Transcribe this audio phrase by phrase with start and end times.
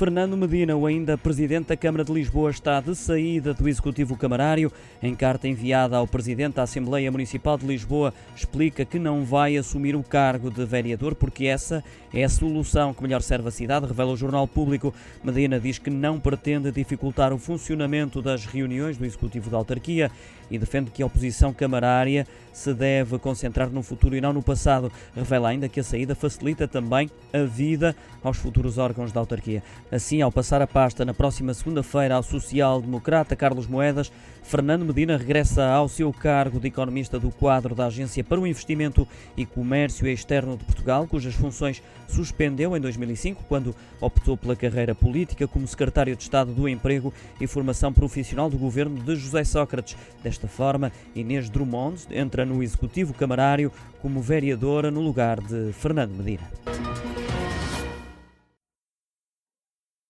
[0.00, 4.72] Fernando Medina, o ainda presidente da Câmara de Lisboa, está de saída do Executivo Camarário.
[5.02, 9.94] Em carta enviada ao presidente da Assembleia Municipal de Lisboa, explica que não vai assumir
[9.94, 11.84] o cargo de vereador porque essa
[12.14, 14.94] é a solução que melhor serve a cidade, revela o Jornal Público.
[15.22, 20.10] Medina diz que não pretende dificultar o funcionamento das reuniões do Executivo da Autarquia
[20.50, 24.90] e defende que a oposição camarária se deve concentrar no futuro e não no passado.
[25.14, 29.62] Revela ainda que a saída facilita também a vida aos futuros órgãos da autarquia.
[29.92, 35.66] Assim, ao passar a pasta na próxima segunda-feira ao social-democrata Carlos Moedas, Fernando Medina regressa
[35.66, 39.06] ao seu cargo de economista do quadro da Agência para o Investimento
[39.36, 45.48] e Comércio Externo de Portugal, cujas funções suspendeu em 2005, quando optou pela carreira política
[45.48, 49.96] como secretário de Estado do Emprego e Formação Profissional do governo de José Sócrates.
[50.22, 56.69] Desta forma, Inês Drummond entra no Executivo Camarário como vereadora no lugar de Fernando Medina.